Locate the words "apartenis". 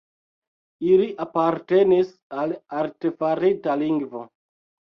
1.25-2.11